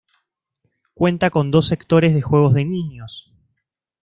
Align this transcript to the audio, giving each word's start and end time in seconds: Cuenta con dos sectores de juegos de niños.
Cuenta 0.95 1.29
con 1.29 1.51
dos 1.51 1.67
sectores 1.67 2.15
de 2.15 2.23
juegos 2.23 2.55
de 2.55 2.65
niños. 2.65 3.35